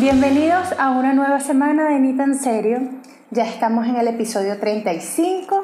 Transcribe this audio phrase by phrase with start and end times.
[0.00, 2.78] Bienvenidos a una nueva semana de Ni tan serio.
[3.30, 5.62] Ya estamos en el episodio 35.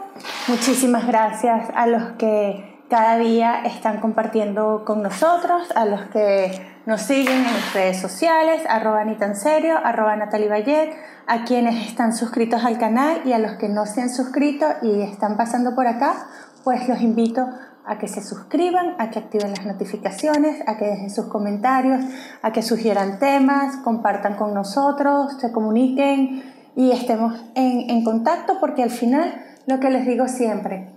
[0.48, 6.52] Muchísimas gracias a los que cada día están compartiendo con nosotros, a los que
[6.84, 10.92] nos siguen en las redes sociales, arroba ni tan serio, arroba Natalie
[11.26, 15.00] a quienes están suscritos al canal y a los que no se han suscrito y
[15.00, 16.26] están pasando por acá,
[16.62, 17.48] pues los invito
[17.86, 22.04] a que se suscriban, a que activen las notificaciones, a que dejen sus comentarios,
[22.42, 26.42] a que sugieran temas, compartan con nosotros, se comuniquen
[26.74, 29.34] y estemos en, en contacto porque al final
[29.66, 30.90] lo que les digo siempre,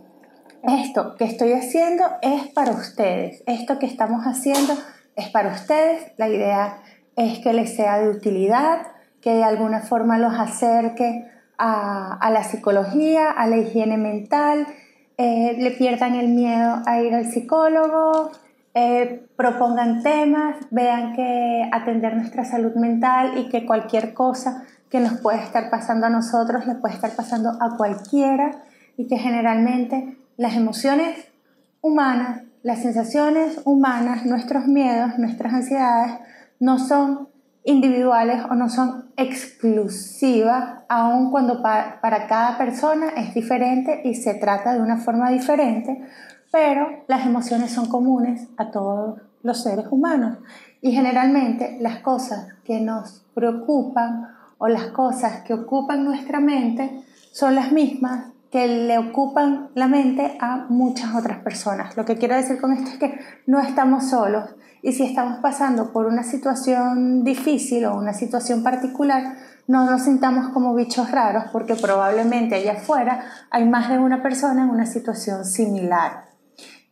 [0.64, 4.74] esto que estoy haciendo es para ustedes, esto que estamos haciendo
[5.16, 6.80] es para ustedes, la idea
[7.16, 8.81] es que les sea de utilidad,
[9.22, 14.68] que de alguna forma los acerque a, a la psicología, a la higiene mental,
[15.22, 18.31] eh, le pierdan el miedo a ir al psicólogo,
[18.73, 25.20] eh, propongan temas, vean que atender nuestra salud mental y que cualquier cosa que nos
[25.20, 28.64] puede estar pasando a nosotros le puede estar pasando a cualquiera
[28.95, 31.28] y que generalmente las emociones
[31.81, 36.14] humanas, las sensaciones humanas, nuestros miedos, nuestras ansiedades
[36.62, 37.28] no son
[37.64, 44.74] individuales o no son exclusivas, aun cuando para cada persona es diferente y se trata
[44.74, 46.02] de una forma diferente,
[46.52, 50.38] pero las emociones son comunes a todos los seres humanos.
[50.82, 57.56] Y generalmente las cosas que nos preocupan o las cosas que ocupan nuestra mente son
[57.56, 61.95] las mismas que le ocupan la mente a muchas otras personas.
[61.95, 65.91] Lo que quiero decir con esto es que no estamos solos y si estamos pasando
[65.91, 69.36] por una situación difícil o una situación particular,
[69.67, 74.63] no nos sintamos como bichos raros porque probablemente allá afuera hay más de una persona
[74.63, 76.25] en una situación similar.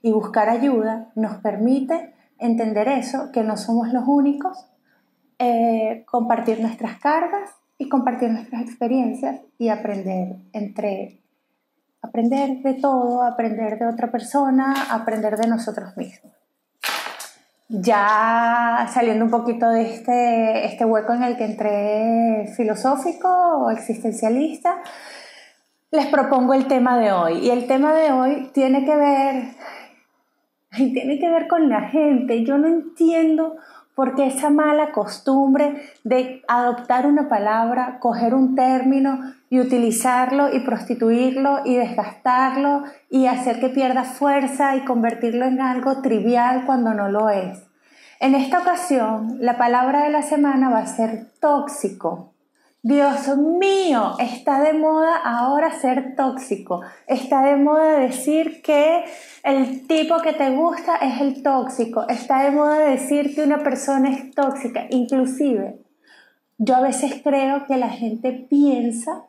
[0.03, 4.67] Y buscar ayuda nos permite entender eso, que no somos los únicos,
[5.39, 7.49] eh, compartir nuestras cargas
[7.79, 11.19] y compartir nuestras experiencias y aprender entre
[12.01, 16.33] aprender de todo, aprender de otra persona, aprender de nosotros mismos.
[17.69, 24.81] Ya saliendo un poquito de este, este hueco en el que entré filosófico o existencialista,
[25.91, 27.39] les propongo el tema de hoy.
[27.39, 29.43] Y el tema de hoy tiene que ver,
[30.93, 32.45] tiene que ver con la gente.
[32.45, 33.57] Yo no entiendo
[33.97, 41.65] porque esa mala costumbre de adoptar una palabra, coger un término y utilizarlo y prostituirlo
[41.65, 47.31] y desgastarlo y hacer que pierda fuerza y convertirlo en algo trivial cuando no lo
[47.31, 47.63] es.
[48.19, 52.33] En esta ocasión, la palabra de la semana va a ser tóxico.
[52.83, 56.81] Dios mío, está de moda ahora ser tóxico.
[57.07, 59.03] Está de moda decir que
[59.43, 62.07] el tipo que te gusta es el tóxico.
[62.07, 64.85] Está de moda decir que una persona es tóxica.
[64.89, 65.79] Inclusive,
[66.57, 69.23] yo a veces creo que la gente piensa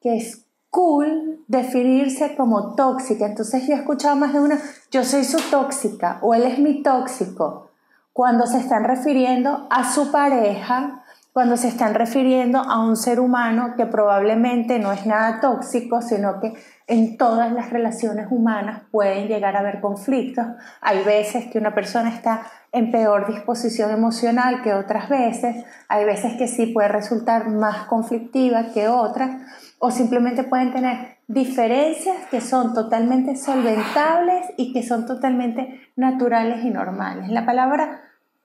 [0.00, 3.26] que es cool definirse como tóxica.
[3.26, 4.58] Entonces yo he escuchado más de una,
[4.90, 7.70] yo soy su tóxica o él es mi tóxico,
[8.12, 11.04] cuando se están refiriendo a su pareja
[11.38, 16.40] cuando se están refiriendo a un ser humano que probablemente no es nada tóxico, sino
[16.40, 16.54] que
[16.88, 20.44] en todas las relaciones humanas pueden llegar a haber conflictos.
[20.80, 26.32] Hay veces que una persona está en peor disposición emocional que otras veces, hay veces
[26.36, 29.30] que sí puede resultar más conflictiva que otras,
[29.78, 36.70] o simplemente pueden tener diferencias que son totalmente solventables y que son totalmente naturales y
[36.70, 37.28] normales.
[37.28, 38.00] La palabra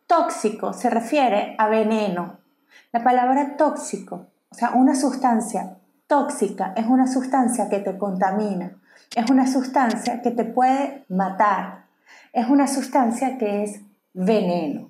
[0.06, 2.43] tóxico se refiere a veneno,
[2.92, 8.80] la palabra tóxico, o sea, una sustancia tóxica es una sustancia que te contamina,
[9.16, 11.86] es una sustancia que te puede matar,
[12.32, 13.82] es una sustancia que es
[14.14, 14.90] veneno.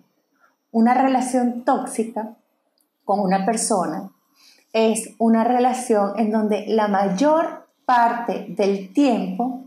[0.71, 2.35] Una relación tóxica
[3.05, 4.11] con una persona
[4.73, 9.65] es una relación en donde la mayor parte del tiempo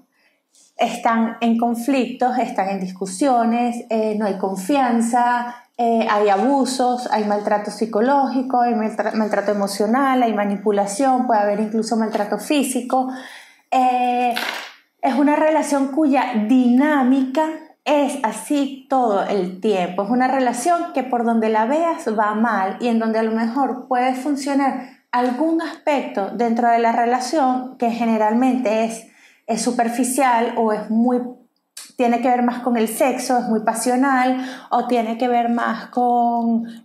[0.76, 7.70] están en conflictos, están en discusiones, eh, no hay confianza, eh, hay abusos, hay maltrato
[7.70, 13.08] psicológico, hay maltrato emocional, hay manipulación, puede haber incluso maltrato físico.
[13.70, 14.34] Eh,
[15.02, 17.46] es una relación cuya dinámica
[17.84, 20.02] es así todo el tiempo.
[20.04, 23.32] Es una relación que por donde la veas va mal y en donde a lo
[23.32, 29.06] mejor puede funcionar algún aspecto dentro de la relación que generalmente es,
[29.46, 31.20] es superficial o es muy
[31.96, 35.88] tiene que ver más con el sexo, es muy pasional, o tiene que ver más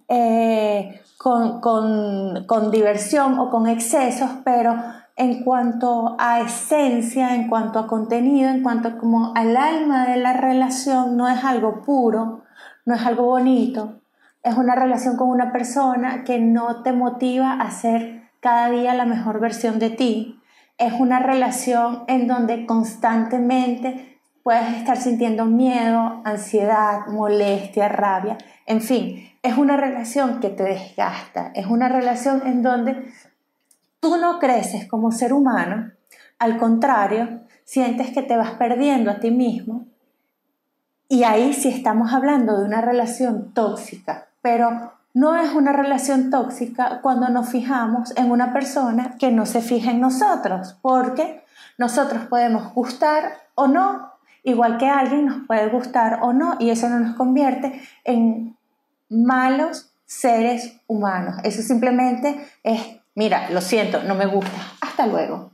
[0.08, 4.76] eh, con, con, diversión o con excesos, pero
[5.18, 10.34] en cuanto a esencia, en cuanto a contenido, en cuanto como al alma de la
[10.34, 12.44] relación, no es algo puro,
[12.86, 14.00] no es algo bonito,
[14.44, 19.06] es una relación con una persona que no te motiva a ser cada día la
[19.06, 20.40] mejor versión de ti.
[20.80, 24.11] Es una relación en donde constantemente
[24.44, 28.38] puedes estar sintiendo miedo, ansiedad, molestia, rabia.
[28.66, 31.52] En fin, es una relación que te desgasta.
[31.56, 33.12] Es una relación en donde
[34.00, 35.92] tú no creces como ser humano.
[36.40, 39.86] Al contrario, sientes que te vas perdiendo a ti mismo.
[41.08, 47.02] Y ahí sí estamos hablando de una relación tóxica, pero no es una relación tóxica
[47.02, 51.44] cuando nos fijamos en una persona que no se fija en nosotros, porque
[51.78, 54.11] nosotros podemos gustar o no,
[54.44, 58.58] igual que alguien nos puede gustar o no, y eso no nos convierte en
[59.10, 61.36] malos seres humanos.
[61.44, 62.82] Eso simplemente es,
[63.16, 65.52] mira, lo siento, no me gusta, hasta luego.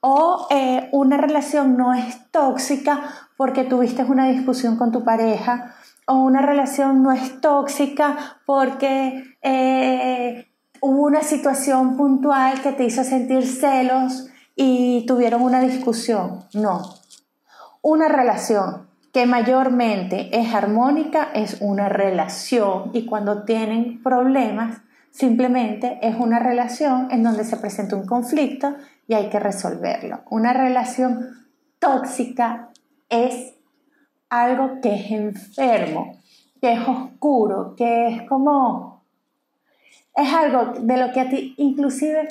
[0.00, 3.00] O eh, una relación no es tóxica
[3.36, 5.74] porque tuviste una discusión con tu pareja
[6.06, 10.46] o una relación no es tóxica porque eh,
[10.80, 16.44] hubo una situación puntual que te hizo sentir celos y tuvieron una discusión.
[16.54, 16.94] No.
[17.88, 24.78] Una relación que mayormente es armónica es una relación y cuando tienen problemas
[25.12, 28.74] simplemente es una relación en donde se presenta un conflicto
[29.06, 30.22] y hay que resolverlo.
[30.30, 31.46] Una relación
[31.78, 32.70] tóxica
[33.08, 33.54] es
[34.30, 36.18] algo que es enfermo,
[36.60, 39.04] que es oscuro, que es como,
[40.16, 42.26] es algo de lo que a ti inclusive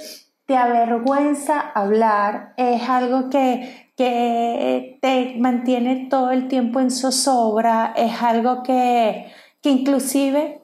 [0.46, 8.22] te avergüenza hablar, es algo que, que te mantiene todo el tiempo en zozobra, es
[8.22, 9.28] algo que,
[9.62, 10.62] que inclusive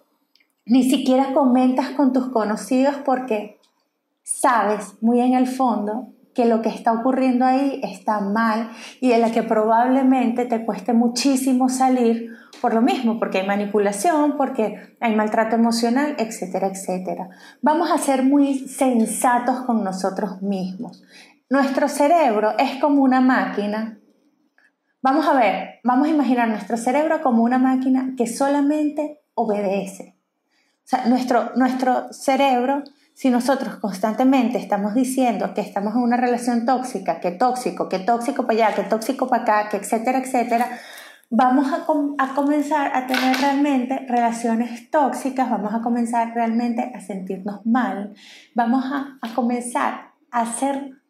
[0.65, 3.59] ni siquiera comentas con tus conocidos porque
[4.23, 8.69] sabes muy en el fondo que lo que está ocurriendo ahí está mal
[9.01, 12.31] y de la que probablemente te cueste muchísimo salir
[12.61, 17.29] por lo mismo, porque hay manipulación, porque hay maltrato emocional, etcétera, etcétera.
[17.61, 21.03] Vamos a ser muy sensatos con nosotros mismos.
[21.51, 23.99] Nuestro cerebro es como una máquina.
[25.01, 30.15] Vamos a ver, vamos a imaginar nuestro cerebro como una máquina que solamente obedece.
[30.77, 32.83] O sea, nuestro, nuestro cerebro
[33.13, 38.47] si nosotros constantemente estamos diciendo que estamos en una relación tóxica, que tóxico, que tóxico
[38.47, 40.69] para allá, que tóxico para acá, que etcétera, etcétera,
[41.29, 48.13] vamos a, comenzar a tener realmente relaciones tóxicas, vamos a comenzar realmente a sentirnos mal,
[48.55, 51.00] vamos a, a comenzar a hacer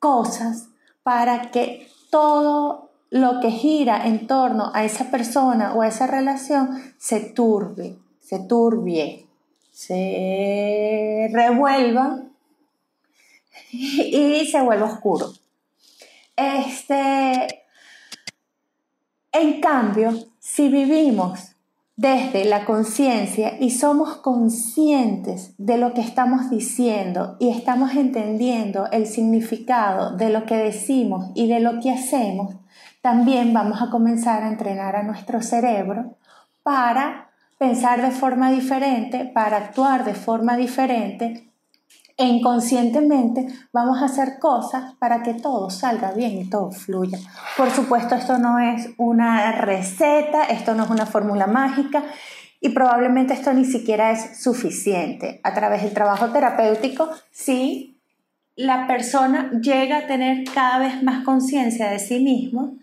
[0.00, 0.70] cosas
[1.04, 6.94] para que todo lo que gira en torno a esa persona o a esa relación
[6.98, 9.30] se turbe, se turbie
[9.80, 12.18] se revuelva
[13.72, 15.32] y se vuelve oscuro.
[16.36, 17.64] Este,
[19.32, 21.56] en cambio, si vivimos
[22.00, 29.06] desde la conciencia y somos conscientes de lo que estamos diciendo y estamos entendiendo el
[29.06, 32.56] significado de lo que decimos y de lo que hacemos,
[33.02, 36.16] también vamos a comenzar a entrenar a nuestro cerebro
[36.62, 41.49] para pensar de forma diferente, para actuar de forma diferente
[42.26, 47.18] inconscientemente vamos a hacer cosas para que todo salga bien y todo fluya.
[47.56, 52.04] Por supuesto, esto no es una receta, esto no es una fórmula mágica
[52.60, 55.40] y probablemente esto ni siquiera es suficiente.
[55.42, 57.98] A través del trabajo terapéutico, sí,
[58.56, 62.74] la persona llega a tener cada vez más conciencia de sí mismo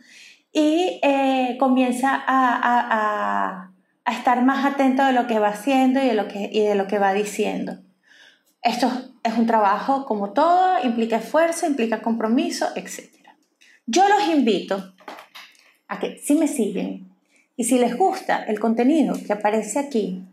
[0.51, 3.71] y eh, comienza a
[4.11, 7.13] estar más atento de lo que va haciendo y de y de lo que va
[7.13, 7.79] diciendo.
[8.61, 8.91] Esto
[9.23, 13.09] es un trabajo como todo, implica esfuerzo, implica compromiso, etc.
[13.85, 14.93] Yo los invito
[15.87, 17.09] a que si me siguen
[17.55, 20.23] y si les gusta el contenido que aparece aquí,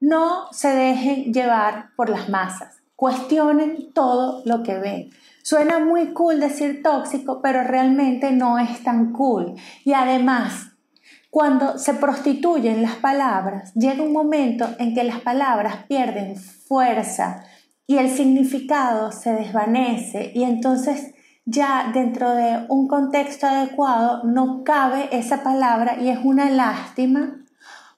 [0.00, 2.78] no se dejen llevar por las masas.
[2.96, 5.10] Cuestionen todo lo que ven.
[5.42, 9.54] Suena muy cool decir tóxico, pero realmente no es tan cool.
[9.84, 10.72] Y además,
[11.30, 17.44] cuando se prostituyen las palabras, llega un momento en que las palabras pierden fuerza
[17.90, 21.12] y el significado se desvanece y entonces
[21.44, 27.38] ya dentro de un contexto adecuado no cabe esa palabra y es una lástima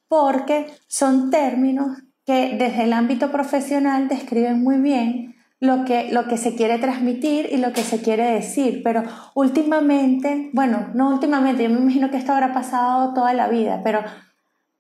[0.09, 6.39] porque son términos que desde el ámbito profesional describen muy bien lo que, lo que
[6.39, 9.03] se quiere transmitir y lo que se quiere decir, pero
[9.35, 14.03] últimamente, bueno, no últimamente, yo me imagino que esto habrá pasado toda la vida, pero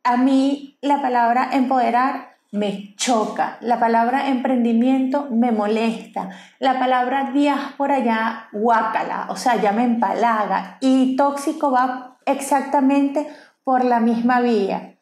[0.04, 6.28] a mí la palabra empoderar me choca, la palabra emprendimiento me molesta,
[6.58, 13.26] la palabra diáspora ya guácala, o sea, ya me empalaga y tóxico va exactamente
[13.64, 14.98] por la misma vía.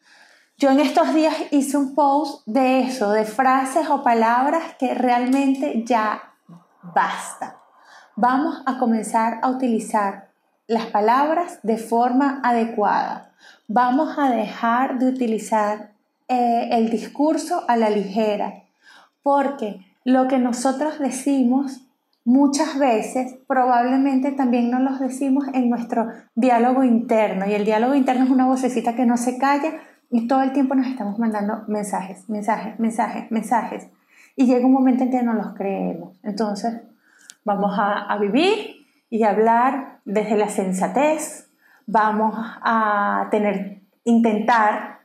[0.57, 5.83] Yo en estos días hice un post de eso, de frases o palabras que realmente
[5.85, 6.35] ya
[6.81, 7.57] basta.
[8.15, 10.29] Vamos a comenzar a utilizar
[10.67, 13.33] las palabras de forma adecuada.
[13.67, 15.91] Vamos a dejar de utilizar
[16.33, 18.63] eh, el discurso a la ligera,
[19.21, 21.85] porque lo que nosotros decimos
[22.23, 28.23] muchas veces probablemente también nos lo decimos en nuestro diálogo interno y el diálogo interno
[28.23, 29.73] es una vocecita que no se calla
[30.09, 33.87] y todo el tiempo nos estamos mandando mensajes, mensajes, mensajes, mensajes
[34.37, 36.17] y llega un momento en que no los creemos.
[36.23, 36.79] Entonces
[37.43, 41.49] vamos a, a vivir y hablar desde la sensatez,
[41.87, 45.00] vamos a tener, intentar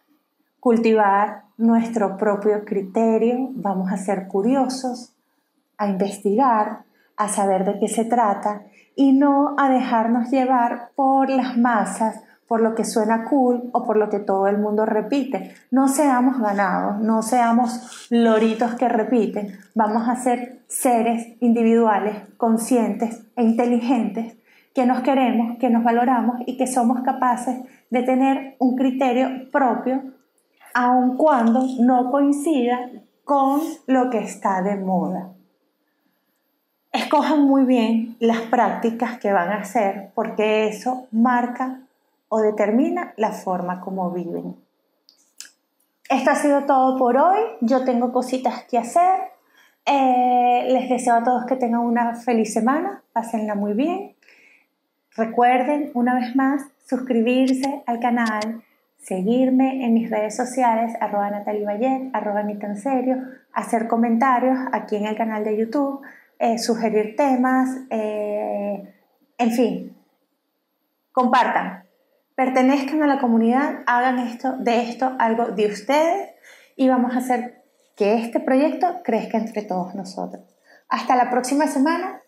[0.67, 5.13] cultivar nuestro propio criterio, vamos a ser curiosos,
[5.79, 6.81] a investigar,
[7.17, 8.63] a saber de qué se trata
[8.97, 13.97] y no a dejarnos llevar por las masas, por lo que suena cool o por
[13.97, 15.55] lo que todo el mundo repite.
[15.71, 23.45] No seamos ganados, no seamos loritos que repiten, vamos a ser seres individuales, conscientes e
[23.45, 24.35] inteligentes
[24.75, 27.57] que nos queremos, que nos valoramos y que somos capaces
[27.91, 30.16] de tener un criterio propio,
[30.77, 32.91] aun cuando no coincida
[33.25, 35.31] con lo que está de moda
[36.97, 41.81] escojan muy bien las prácticas que van a hacer porque eso marca
[42.29, 44.57] o determina la forma como viven.
[46.09, 47.39] Esto ha sido todo por hoy.
[47.61, 49.21] Yo tengo cositas que hacer.
[49.85, 53.03] Eh, les deseo a todos que tengan una feliz semana.
[53.13, 54.17] Pásenla muy bien.
[55.17, 58.63] Recuerden una vez más suscribirse al canal,
[59.07, 62.43] seguirme en mis redes sociales, arroba Natalie Bayet, arroba
[62.75, 63.19] Serio,
[63.53, 66.03] hacer comentarios aquí en el canal de YouTube
[66.41, 68.95] eh, sugerir temas, eh,
[69.39, 69.97] en fin,
[71.13, 71.85] compartan,
[72.35, 76.31] pertenezcan a la comunidad, hagan esto, de esto algo de ustedes
[76.75, 77.63] y vamos a hacer
[77.97, 80.43] que este proyecto crezca entre todos nosotros.
[80.89, 82.21] Hasta la próxima semana,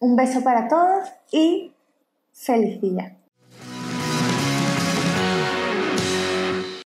[0.00, 1.72] un beso para todos y
[2.34, 3.16] feliz día.